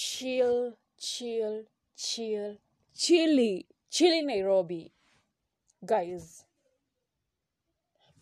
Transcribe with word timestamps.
chill 0.00 0.72
chill 0.98 1.64
chill 1.94 2.56
chilly 2.94 3.66
chilly 3.90 4.22
nairobi. 4.22 4.92
Guys 5.84 6.44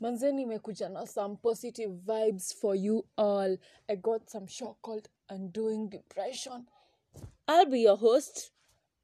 manze 0.00 0.32
nimekuja 0.32 0.88
na 0.88 1.06
some 1.06 1.36
positive 1.36 1.90
vibes 2.04 2.52
for 2.54 2.74
you 2.74 3.04
all. 3.16 3.56
I 3.88 3.94
got 3.96 4.28
some 4.28 4.46
show 4.48 4.76
called 4.82 5.08
undoing 5.28 5.88
depression. 5.88 6.66
I'll 7.46 7.66
be 7.66 7.80
your 7.80 7.96
host 7.96 8.50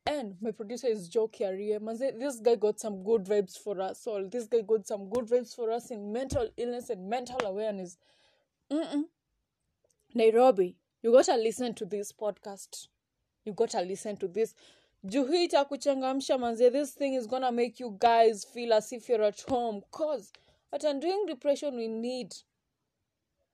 and 0.07 0.35
my 0.41 0.51
producer 0.51 0.89
is 0.89 1.09
joe 1.09 1.29
Kiarie. 1.29 1.79
manze 1.81 2.19
this 2.19 2.41
guy 2.41 2.57
got 2.57 2.81
some 2.81 3.05
good 3.05 3.25
vibes 3.25 3.57
for 3.57 3.81
us 3.81 4.05
all. 4.07 4.29
This 4.29 4.49
guy 4.49 4.63
got 4.63 4.85
some 4.87 5.09
good 5.09 5.27
vibes 5.27 5.55
for 5.55 5.71
us 5.71 5.93
in 5.93 6.13
mental 6.13 6.49
illness 6.57 6.91
and 6.91 7.09
mental 7.09 7.39
awareness. 7.47 7.99
Mm-mm. 8.73 9.05
nairobi 10.15 10.77
you 11.05 11.12
gotta 11.12 11.36
listen 11.36 11.75
to 11.75 11.84
this 11.84 12.12
podcast. 12.12 12.89
You 13.45 13.53
gotta 13.53 13.82
listen 13.82 14.17
to 14.17 14.26
this. 14.26 14.54
Juu 15.04 15.29
itakuchangamsha 15.29 16.39
manze 16.39 16.72
this 16.72 16.93
thing 16.95 17.12
is 17.12 17.26
gonna 17.26 17.53
make 17.53 17.79
you 17.79 17.95
guys 18.00 18.43
feel 18.43 18.72
as 18.72 18.90
if 18.90 19.07
you're 19.11 19.22
at 19.22 19.39
home. 19.43 19.82
Cause 19.90 20.32
at 20.72 20.82
undoing 20.82 21.26
depression 21.26 21.76
we 21.76 21.89
need 21.89 22.35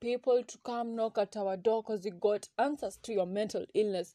people 0.01 0.45
to 0.45 0.59
come 0.59 0.95
knock 0.95 1.19
at 1.19 1.37
our 1.37 1.57
door 1.57 1.83
because 1.83 2.05
you 2.05 2.13
got 2.13 2.49
answers 2.57 2.99
to 3.03 3.13
your 3.13 3.27
mental 3.27 3.67
illness. 3.75 4.15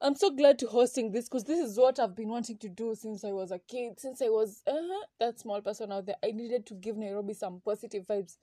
I'm 0.00 0.16
so 0.16 0.30
glad 0.30 0.58
to 0.58 0.66
hosting 0.66 1.12
this 1.12 1.26
because 1.26 1.44
this 1.44 1.60
is 1.60 1.78
what 1.78 1.98
i've 2.00 2.16
been 2.16 2.28
wanting 2.28 2.58
to 2.58 2.68
do 2.68 2.94
since 2.94 3.24
i 3.24 3.32
was 3.32 3.50
a 3.52 3.58
kid 3.58 3.98
since 3.98 4.20
i 4.20 4.28
was 4.28 4.62
uh, 4.66 4.74
that 5.18 5.38
small 5.38 5.62
person 5.62 5.92
out 5.92 6.06
there. 6.06 6.16
I 6.22 6.32
needed 6.32 6.66
to 6.66 6.74
give 6.74 6.96
nairobi 6.96 7.32
some 7.32 7.62
positive 7.64 8.06
vibes 8.06 8.36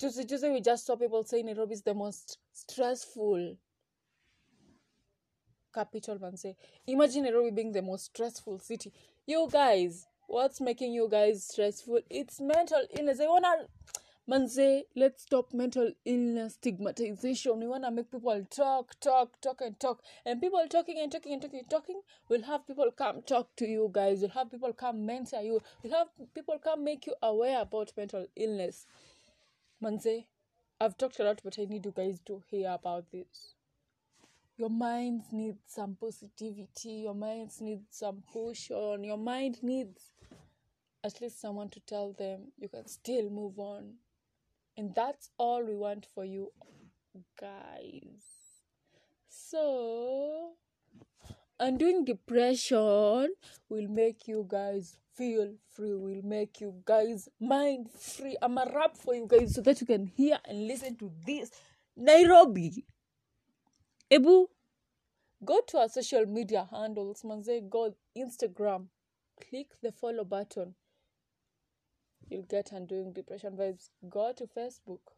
just 0.00 0.28
just 0.28 0.44
we 0.48 0.60
just 0.60 0.86
saw 0.86 0.96
people 0.96 1.22
saying 1.22 1.46
nairobi 1.46 1.74
is 1.74 1.82
the 1.82 1.94
most 1.94 2.38
stressful 2.52 3.56
capital 5.74 6.18
man 6.18 6.36
say. 6.36 6.56
Imagine 6.86 7.24
nairobi 7.24 7.50
being 7.50 7.72
the 7.72 7.82
most 7.82 8.06
stressful 8.06 8.58
city. 8.58 8.92
You 9.26 9.48
guys 9.50 10.06
what's 10.26 10.60
making 10.60 10.92
you 10.92 11.08
guys 11.10 11.44
stressful? 11.44 12.00
It's 12.08 12.40
mental 12.40 12.82
illness. 12.96 13.20
I 13.20 13.26
wanna 13.26 13.66
manze 14.28 14.82
let's 14.96 15.24
stop 15.24 15.52
mental 15.52 15.92
illness 16.04 16.54
stigmatization. 16.54 17.58
We 17.60 17.66
wanna 17.66 17.90
make 17.90 18.10
people 18.10 18.46
talk 18.50 18.98
talk 19.00 19.40
talk 19.40 19.60
and 19.60 19.78
talk. 19.78 20.02
And 20.24 20.40
people 20.40 20.64
talking 20.68 20.98
and 20.98 21.12
talking 21.12 21.32
and 21.34 21.42
talking 21.42 21.60
and 21.60 21.70
talking 21.70 22.00
will 22.28 22.42
have 22.42 22.66
people 22.66 22.90
come 22.96 23.22
talk 23.22 23.54
to 23.56 23.66
you 23.66 23.90
guys 23.92 24.22
will 24.22 24.30
have 24.30 24.50
people 24.50 24.72
come 24.72 25.04
mentor 25.04 25.42
you 25.42 25.60
will 25.82 25.90
have 25.90 26.08
people 26.34 26.58
come 26.58 26.84
make 26.84 27.06
you 27.06 27.14
aware 27.22 27.60
about 27.60 27.92
mental 27.96 28.26
illness 28.36 28.86
manze 29.80 30.26
i've 30.80 30.96
talked 30.96 31.20
a 31.20 31.24
lot 31.24 31.40
but 31.44 31.58
i 31.58 31.64
need 31.64 31.84
you 31.84 31.92
guys 31.92 32.20
to 32.20 32.42
hear 32.50 32.70
about 32.70 33.10
this. 33.10 33.54
Your 34.56 34.70
minds 34.70 35.32
need 35.32 35.56
some 35.66 35.96
positivity 35.98 37.04
your 37.06 37.14
minds 37.14 37.60
need 37.60 37.80
some 37.90 38.22
push 38.32 38.70
on 38.70 39.04
your 39.04 39.16
mind 39.16 39.62
needs 39.62 40.12
at 41.02 41.20
least 41.20 41.40
someone 41.40 41.68
to 41.70 41.80
tell 41.80 42.12
them 42.12 42.52
you 42.58 42.68
can 42.68 42.86
still 42.86 43.30
move 43.30 43.58
on. 43.58 43.94
And 44.76 44.94
that's 44.94 45.30
all 45.38 45.64
we 45.64 45.74
want 45.74 46.06
for 46.14 46.24
you 46.24 46.52
guys. 47.40 48.22
So 49.28 50.19
undoing 51.60 52.04
depression 52.04 53.28
will 53.68 53.88
make 53.88 54.26
you 54.26 54.44
guys 54.48 54.96
feel 55.14 55.54
free 55.74 55.94
will 55.94 56.22
make 56.24 56.60
you 56.60 56.74
guys 56.84 57.28
mind 57.40 57.90
free 57.90 58.36
i'm 58.42 58.58
a 58.58 58.66
rap 58.74 58.96
for 58.96 59.14
you 59.14 59.26
guys 59.28 59.54
so 59.54 59.60
that 59.60 59.80
you 59.80 59.86
can 59.86 60.06
hear 60.06 60.38
and 60.46 60.66
listen 60.66 60.96
to 60.96 61.10
this 61.26 61.50
nairobi 61.96 62.84
Ebu, 64.12 64.46
go 65.44 65.60
to 65.68 65.78
our 65.78 65.88
social 65.88 66.26
media 66.26 66.68
handles. 66.72 67.22
Manze, 67.22 67.70
go 67.70 67.94
Instagram, 68.18 68.88
click 69.40 69.68
the 69.82 69.92
follow 69.92 70.24
button. 70.24 70.74
You'll 72.28 72.42
get 72.42 72.72
undoing 72.72 73.12
depression 73.12 73.56
vibes. 73.56 73.90
Go 74.08 74.32
to 74.36 74.46
Facebook. 74.46 75.14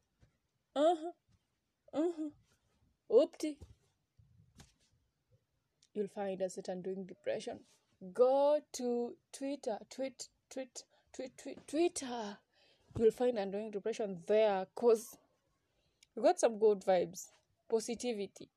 Uh 0.76 0.94
huh. 1.00 1.12
Uh 1.94 2.08
huh. 2.18 2.28
Oopty. 3.10 3.56
You'll 5.94 6.08
find 6.08 6.40
us 6.42 6.58
at 6.58 6.68
undoing 6.68 7.04
depression. 7.04 7.60
Go 8.14 8.60
to 8.72 9.14
Twitter, 9.32 9.78
tweet, 9.90 10.28
tweet, 10.50 10.84
tweet, 11.14 11.32
tweet, 11.38 11.66
Twitter. 11.66 12.38
You'll 12.98 13.10
find 13.10 13.38
undoing 13.38 13.70
depression 13.70 14.22
there, 14.26 14.66
because 14.74 15.16
we 16.14 16.22
got 16.22 16.40
some 16.40 16.58
good 16.58 16.80
vibes, 16.80 17.28
positivity 17.68 18.48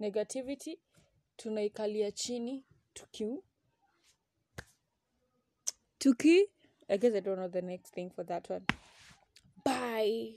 negativity 0.00 0.78
tunaikalia 1.36 2.12
chini 2.12 2.64
tuki 2.94 3.42
tuki 5.98 6.48
i 6.88 6.98
guess 6.98 7.14
i 7.14 7.20
don't 7.20 7.38
know 7.38 7.48
the 7.48 7.62
next 7.62 7.94
thing 7.94 8.10
for 8.10 8.24
that 8.24 8.50
one 8.50 8.64
bye 9.64 10.32